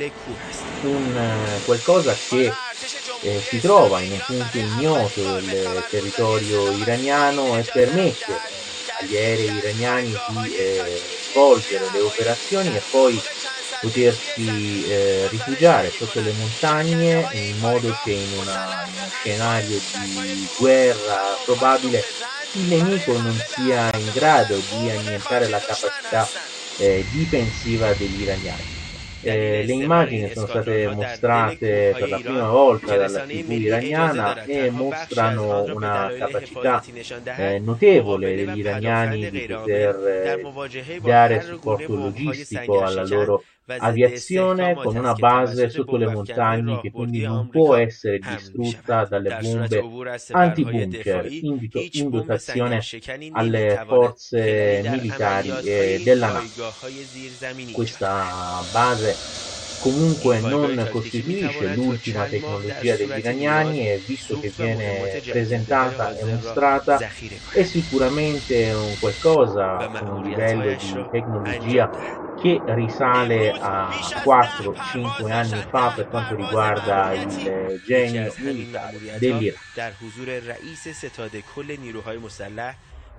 [0.81, 2.51] un, eh, qualcosa che
[3.21, 8.39] eh, si trova in un punto ignoto del territorio iraniano e permette
[8.99, 13.21] agli aerei iraniani di eh, svolgere le operazioni e poi
[13.81, 20.47] potersi eh, rifugiare sotto le montagne in modo che in, una, in uno scenario di
[20.57, 22.03] guerra probabile
[22.53, 26.27] il nemico non sia in grado di annientare la capacità
[26.77, 28.75] eh, difensiva degli iraniani.
[29.19, 35.63] Eh, le immagini sono state mostrate per la prima volta dalla TV iraniana e mostrano
[35.63, 36.83] una capacità
[37.35, 43.43] eh, notevole degli iraniani di poter eh, dare supporto logistico alla loro
[43.75, 49.91] aviazione con una base sotto le montagne che quindi non può essere distrutta dalle bombe
[50.29, 52.87] anti-bunker in, in dotazione
[53.31, 56.77] alle forze militari della NATO.
[57.69, 59.21] Questa base
[59.78, 66.98] comunque non costituisce l'ultima tecnologia degli iraniani e visto che viene presentata e mostrata
[67.52, 71.90] è sicuramente un qualcosa con un livello di tecnologia
[72.40, 73.88] che risale a
[74.24, 79.60] 4-5 anni fa per quanto riguarda il genio militare dell'Iran.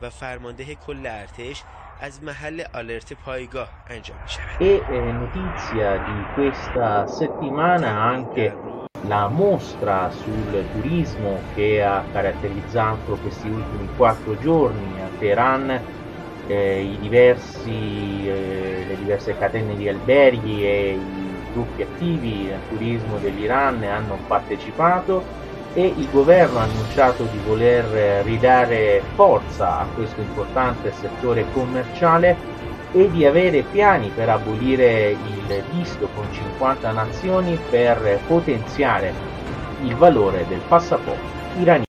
[0.03, 1.63] و فرمانده کل ارتش
[1.97, 4.45] از محل آلرت پایگاه انجام می شود.
[4.59, 8.59] E eh, notizia di questa settimana anche
[9.05, 15.69] la mostra sul turismo che ha caratterizzato questi ultimi quattro giorni a Teheran,
[16.45, 23.19] eh, i diversi, eh, le diverse catene di alberghi e i gruppi attivi al turismo
[23.19, 25.30] dell'Iran hanno partecipato
[25.74, 32.36] e il governo ha annunciato di voler ridare forza a questo importante settore commerciale
[32.92, 39.12] e di avere piani per abolire il visto con 50 nazioni per potenziare
[39.82, 41.86] il valore del passaporto iraniano.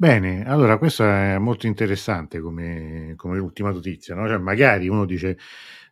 [0.00, 4.26] Bene, allora questo è molto interessante come, come ultima notizia, no?
[4.26, 5.36] cioè, magari uno dice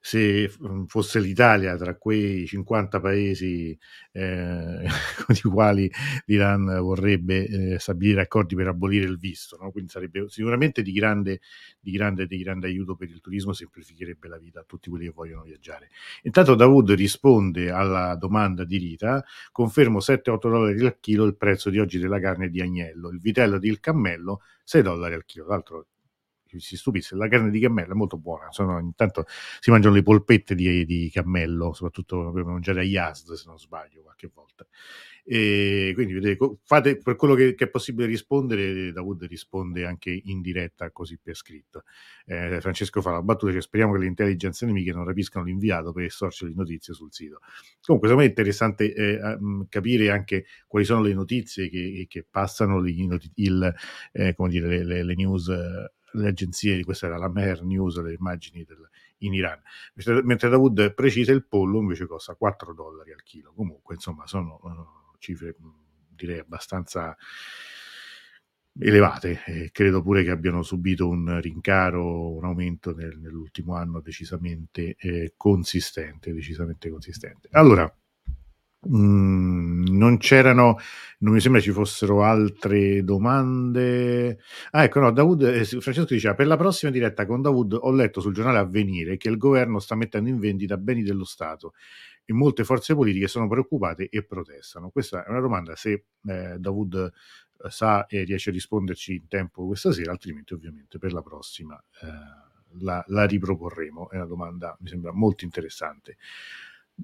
[0.00, 3.76] se mhmm, fosse l'Italia tra quei 50 paesi
[4.12, 4.86] eh,
[5.26, 5.90] con i quali
[6.26, 9.70] l'Iran vorrebbe eh, stabilire accordi per abolire il visto, no?
[9.70, 11.40] quindi sarebbe sicuramente di grande,
[11.78, 15.12] di, grande, di grande aiuto per il turismo, semplificherebbe la vita a tutti quelli che
[15.12, 15.90] vogliono viaggiare.
[16.22, 21.78] Intanto Dawood risponde alla domanda di Rita, confermo 7-8 dollari al chilo il prezzo di
[21.78, 25.86] oggi della carne di agnello, il vitello di il cammello 6 dollari al chilo, l'altro
[26.56, 29.24] si stupisse, la carne di cammello è molto buona, Sono, intanto
[29.60, 34.02] si mangiano le polpette di, di cammello, soprattutto per mangiare a Yazd se non sbaglio
[34.02, 34.66] qualche volta.
[35.30, 40.40] E quindi vedete, fate per quello che, che, è possibile rispondere, Dawood risponde anche in
[40.40, 41.82] diretta così per scritto.
[42.24, 46.04] Eh, Francesco fa la battuta, cioè speriamo che le intelligence nemiche non rapiscano l'inviato per
[46.04, 47.40] estorcere le notizie sul sito.
[47.82, 49.18] Comunque, secondo me è interessante eh,
[49.68, 53.74] capire anche quali sono le notizie che, che passano, il, il,
[54.12, 55.52] eh, dire, le, le, le news
[56.12, 58.88] le agenzie, questa era la Mer News, le immagini del,
[59.18, 59.60] in Iran,
[59.94, 64.60] mentre, mentre Dawood precisa il pollo invece costa 4 dollari al chilo, comunque insomma sono
[64.62, 65.56] uh, cifre
[66.18, 67.16] direi abbastanza
[68.80, 74.94] elevate e credo pure che abbiano subito un rincaro, un aumento nel, nell'ultimo anno decisamente
[74.98, 77.48] eh, consistente, decisamente consistente.
[77.52, 77.92] Allora,
[78.86, 80.76] Mm, non c'erano,
[81.18, 84.38] non mi sembra ci fossero altre domande.
[84.70, 88.20] Ah, ecco, no, Dawood, eh, Francesco diceva, per la prossima diretta con Dawood ho letto
[88.20, 91.74] sul giornale Avvenire che il governo sta mettendo in vendita beni dello Stato
[92.24, 94.90] e molte forze politiche sono preoccupate e protestano.
[94.90, 96.94] Questa è una domanda, se eh, Dawood
[97.64, 101.76] eh, sa e riesce a risponderci in tempo questa sera, altrimenti ovviamente per la prossima
[102.02, 102.06] eh,
[102.80, 104.08] la, la riproporremo.
[104.10, 106.16] È una domanda, mi sembra molto interessante.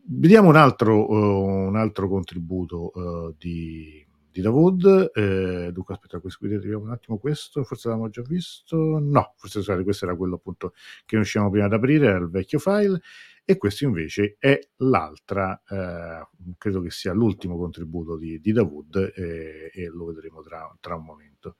[0.03, 5.13] Vediamo un altro, uh, un altro contributo uh, di, di Davud.
[5.15, 7.63] Eh, dunque, aspetta, vediamo un attimo questo.
[7.63, 8.77] Forse l'abbiamo già visto.
[9.01, 12.29] No, forse scusate, questo era quello appunto che non riuscivamo prima ad aprire, era il
[12.29, 13.01] vecchio file.
[13.45, 16.27] E questo invece è l'altra, eh,
[16.59, 21.05] credo che sia l'ultimo contributo di, di Davud eh, e lo vedremo tra, tra un
[21.05, 21.57] momento.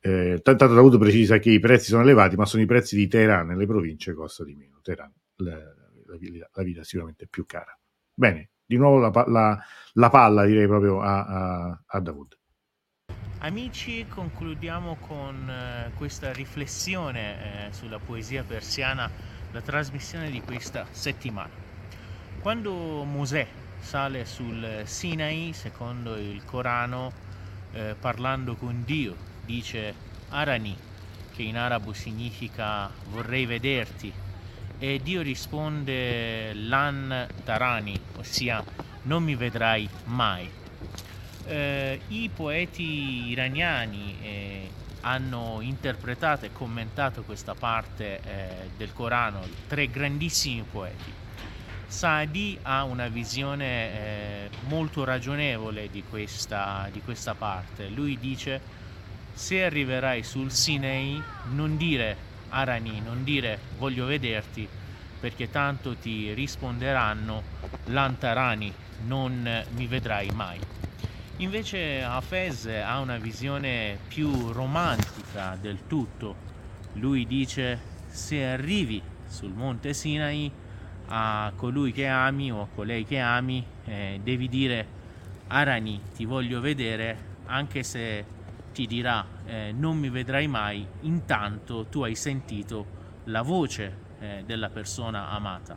[0.00, 3.48] Eh, tanto Davud precisa che i prezzi sono elevati, ma sono i prezzi di Teheran
[3.48, 4.78] nelle province costa di meno.
[4.80, 5.81] Teheran, le,
[6.18, 7.76] la la vita sicuramente più cara.
[8.14, 12.38] Bene, di nuovo la, la, la palla direi proprio a, a, a Davud.
[13.38, 19.10] Amici, concludiamo con eh, questa riflessione eh, sulla poesia persiana,
[19.50, 21.50] la trasmissione di questa settimana.
[22.40, 23.46] Quando Mosè
[23.80, 27.12] sale sul Sinai, secondo il Corano,
[27.72, 29.92] eh, parlando con Dio, dice
[30.28, 30.76] Arani,
[31.32, 34.12] che in arabo significa vorrei vederti,
[34.82, 38.64] e Dio risponde Lan Tarani, ossia
[39.02, 40.50] non mi vedrai mai.
[41.46, 44.70] Eh, I poeti iraniani eh,
[45.02, 51.12] hanno interpretato e commentato questa parte eh, del Corano, tre grandissimi poeti.
[51.86, 57.88] Saadi ha una visione eh, molto ragionevole di questa, di questa parte.
[57.88, 58.60] Lui dice
[59.32, 61.22] se arriverai sul Sinai
[61.52, 64.68] non dire Arani, non dire voglio vederti,
[65.18, 67.42] perché tanto ti risponderanno
[67.86, 68.72] Lantarani,
[69.06, 70.58] non mi vedrai mai.
[71.38, 76.36] Invece Hafez ha una visione più romantica del tutto.
[76.94, 80.50] Lui dice se arrivi sul monte Sinai
[81.08, 84.86] a colui che ami o a colei che ami, eh, devi dire
[85.48, 88.24] Arani, ti voglio vedere, anche se
[88.72, 94.70] ti dirà eh, non mi vedrai mai, intanto tu hai sentito la voce eh, della
[94.70, 95.76] persona amata.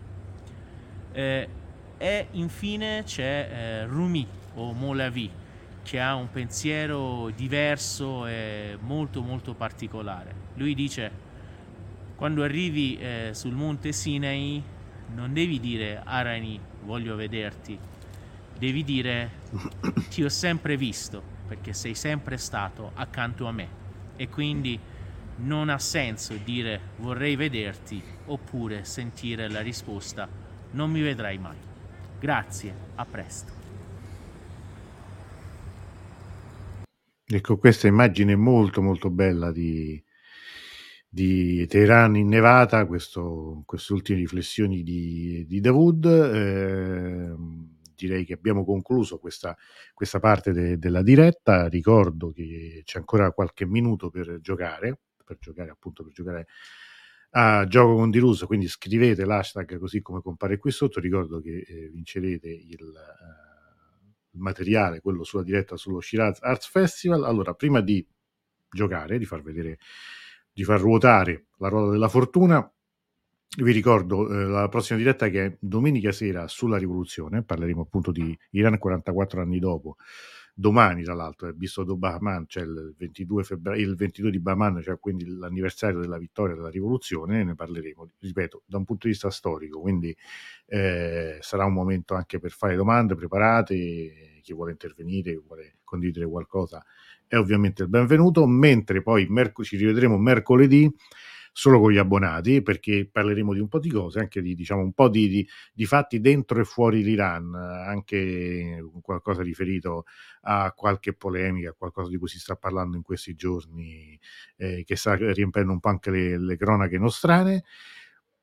[1.12, 1.50] Eh,
[1.98, 5.32] e infine c'è eh, Rumi o Molavi
[5.84, 10.34] che ha un pensiero diverso e molto molto particolare.
[10.56, 11.24] Lui dice
[12.16, 14.62] quando arrivi eh, sul monte Sinai
[15.14, 17.78] non devi dire Arani voglio vederti,
[18.58, 19.30] devi dire
[20.10, 23.84] ti ho sempre visto perché sei sempre stato accanto a me
[24.16, 24.80] e quindi
[25.38, 30.28] non ha senso dire vorrei vederti oppure sentire la risposta
[30.72, 31.58] non mi vedrai mai.
[32.20, 33.54] Grazie, a presto.
[37.28, 40.02] Ecco, questa immagine molto molto bella di,
[41.10, 46.06] di Teheran innevata, questo, queste ultime riflessioni di, di Dawood.
[46.06, 47.36] Eh,
[47.96, 49.56] direi che abbiamo concluso questa,
[49.94, 51.68] questa parte de, della diretta.
[51.68, 56.48] Ricordo che c'è ancora qualche minuto per giocare, per giocare appunto per giocare
[57.32, 61.00] a gioco con Diruso, quindi scrivete l'hashtag così come compare qui sotto.
[61.00, 62.84] Ricordo che eh, vincerete il.
[62.84, 63.54] Uh,
[64.36, 67.24] il materiale, quello sulla diretta sullo Shiraz Arts Festival.
[67.24, 68.06] Allora, prima di
[68.70, 69.80] giocare, di far vedere,
[70.52, 72.72] di far ruotare la ruota della fortuna,
[73.58, 78.38] vi ricordo eh, la prossima diretta che è domenica sera sulla rivoluzione, parleremo appunto di
[78.52, 79.96] Iran 44 anni dopo.
[80.58, 84.82] Domani, tra l'altro, è visto do Bahman, cioè il 22, febbraio, il 22 di Bahman,
[84.82, 89.30] cioè quindi l'anniversario della vittoria della rivoluzione, ne parleremo, ripeto, da un punto di vista
[89.30, 90.16] storico, quindi
[90.68, 96.26] eh, sarà un momento anche per fare domande, preparate, chi vuole intervenire, chi vuole condividere
[96.26, 96.86] qualcosa
[97.28, 100.90] è ovviamente il benvenuto, mentre poi merc- ci rivedremo mercoledì
[101.58, 104.92] solo con gli abbonati perché parleremo di un po' di cose, anche di diciamo un
[104.92, 110.04] po' di, di, di fatti dentro e fuori l'Iran, anche qualcosa riferito
[110.42, 114.20] a qualche polemica, qualcosa di cui si sta parlando in questi giorni,
[114.58, 117.64] eh, che sta riempiendo un po' anche le, le cronache nostrane.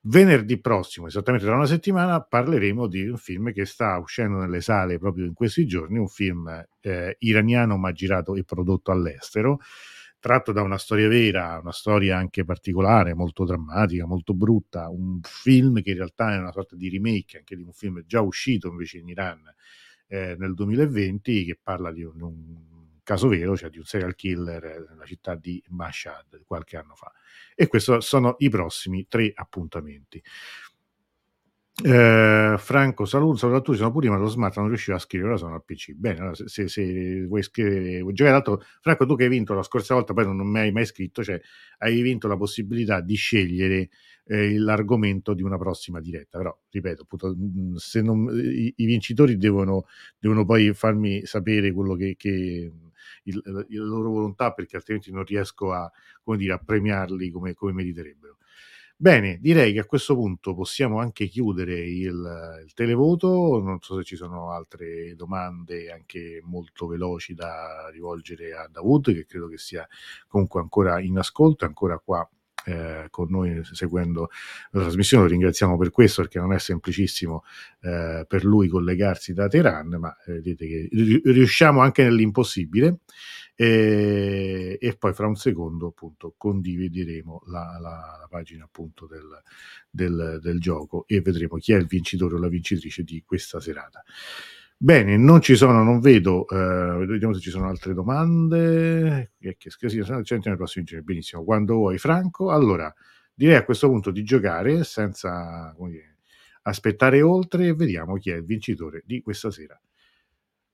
[0.05, 4.99] Venerdì prossimo, esattamente tra una settimana, parleremo di un film che sta uscendo nelle sale
[4.99, 6.49] proprio in questi giorni, un film
[6.81, 9.61] eh, iraniano ma girato e prodotto all'estero,
[10.23, 15.83] tratto da una storia vera, una storia anche particolare, molto drammatica, molto brutta, un film
[15.83, 18.99] che in realtà è una sorta di remake anche di un film già uscito invece
[18.99, 19.43] in Iran
[20.07, 24.87] eh, nel 2020 che parla di un, un, caso vero, cioè di un serial killer
[24.91, 27.11] nella città di Mashhad qualche anno fa.
[27.57, 30.23] E questi sono i prossimi tre appuntamenti.
[31.75, 33.77] Eh, Franco, saluto, saluto a.
[33.77, 35.93] Sono prima lo smart non riuscivo a scrivere, ora sono al PC.
[35.95, 39.55] Bene, allora se, se, se vuoi scrivere, vuoi giocare, l'altro, Franco, tu che hai vinto
[39.55, 41.41] la scorsa volta, poi non, non mi hai mai scritto, cioè
[41.79, 43.89] hai vinto la possibilità di scegliere
[44.27, 46.37] eh, l'argomento di una prossima diretta.
[46.39, 47.35] Però, ripeto, appunto,
[47.77, 49.87] se non, i, i, vincitori devono,
[50.19, 52.71] devono, poi farmi sapere quello che, che
[53.25, 55.91] il, la loro volontà, perché altrimenti non riesco a,
[56.23, 58.37] come dire, a premiarli come, come meriterebbero.
[59.03, 63.61] Bene, direi che a questo punto possiamo anche chiudere il, il, televoto.
[63.61, 69.27] Non so se ci sono altre domande anche molto veloci da rivolgere a Dawood, che
[69.27, 69.85] credo che sia
[70.29, 72.25] comunque ancora in ascolto, ancora qua
[72.65, 74.31] eh, con noi seguendo
[74.71, 75.25] la trasmissione.
[75.25, 77.43] Lo ringraziamo per questo perché non è semplicissimo
[77.81, 80.89] eh, per lui collegarsi da Teheran, ma eh, vedete che
[81.25, 82.99] riusciamo anche nell'impossibile.
[83.55, 89.29] E, e, poi fra un secondo appunto condivideremo la, la, la pagina appunto del,
[89.91, 94.03] del, del, gioco e vedremo chi è il vincitore o la vincitrice di questa serata.
[94.77, 99.33] Bene, non ci sono, non vedo, eh, vediamo se ci sono altre domande.
[99.39, 101.03] Che, che.
[101.03, 102.51] Benissimo, quando vuoi, Franco.
[102.51, 102.93] Allora,
[103.33, 106.17] direi a questo punto di giocare senza dire,
[106.63, 109.81] aspettare oltre e vediamo chi è il vincitore di questa sera.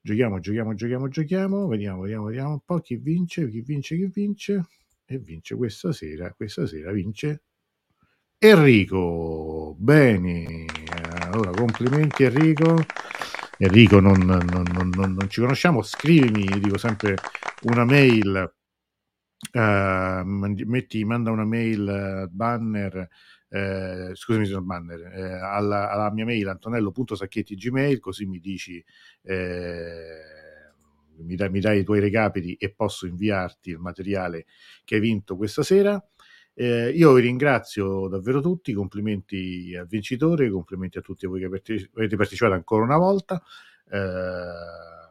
[0.01, 1.67] Giochiamo, giochiamo, giochiamo, giochiamo.
[1.67, 4.67] Vediamo, vediamo, vediamo un po' chi vince, chi vince, chi vince.
[5.05, 6.33] E vince questa sera.
[6.33, 7.43] Questa sera vince
[8.41, 9.75] Enrico.
[9.77, 10.65] Bene,
[11.21, 12.85] allora complimenti Enrico.
[13.57, 17.17] Enrico non, non, non, non, ci conosciamo, scrivimi, dico sempre
[17.63, 18.55] una mail,
[19.53, 23.09] uh, metti, manda una mail uh, banner,
[23.49, 28.85] uh, scusami se banner, alla, alla, mia mail antonello.sacchetti.gmail così mi dici,
[31.23, 34.47] mi dai, mi dai i tuoi recapiti e posso inviarti il materiale
[34.85, 36.03] che hai vinto questa sera.
[36.61, 42.17] Eh, io vi ringrazio davvero tutti, complimenti al vincitore, complimenti a tutti voi che avete
[42.17, 43.41] partecipato ancora una volta.
[43.89, 45.09] Eh,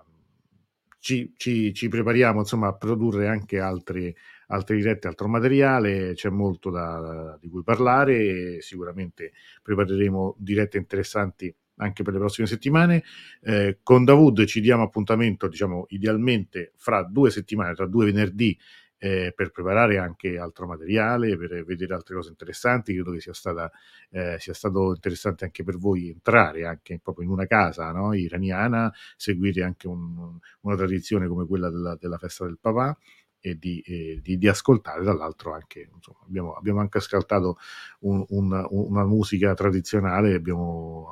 [1.00, 4.14] ci, ci, ci, prepariamo insomma a produrre anche altri,
[4.48, 12.04] altre dirette, altro materiale, c'è molto da, di cui parlare, sicuramente prepareremo dirette interessanti anche
[12.04, 13.04] per le prossime settimane.
[13.42, 18.58] Eh, con Davud ci diamo appuntamento, diciamo, idealmente fra due settimane, tra due venerdì
[19.00, 22.94] eh, per preparare anche altro materiale, per vedere altre cose interessanti.
[22.94, 23.72] Credo che sia, stata,
[24.10, 28.14] eh, sia stato interessante anche per voi entrare anche proprio in una casa no?
[28.14, 32.98] iraniana, seguire anche un, una tradizione come quella della, della festa del papà
[33.40, 37.58] e di, eh, di, di, ascoltare, dall'altro anche insomma, abbiamo, abbiamo, anche ascoltato
[38.00, 41.08] un, un, una musica tradizionale, abbiamo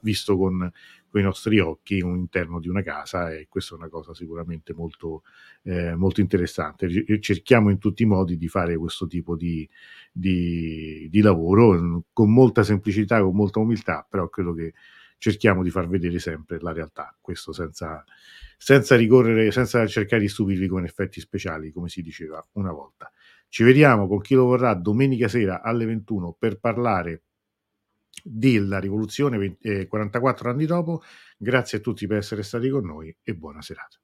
[0.00, 0.70] visto con,
[1.08, 4.72] con, i nostri occhi un interno di una casa e questa è una cosa sicuramente
[4.74, 5.22] molto,
[5.62, 7.20] eh, molto interessante.
[7.20, 9.68] Cerchiamo in tutti i modi di fare questo tipo di,
[10.12, 14.74] di, di lavoro con molta semplicità, con molta umiltà, però credo che
[15.22, 18.04] cerchiamo di far vedere sempre la realtà, questo senza,
[18.58, 23.08] senza ricorrere, senza cercare di stupirvi con effetti speciali, come si diceva una volta.
[23.48, 27.22] Ci vediamo con chi lo vorrà domenica sera alle 21 per parlare
[28.20, 31.02] della rivoluzione 20, eh, 44 anni dopo.
[31.36, 34.00] Grazie a tutti per essere stati con noi e buona serata.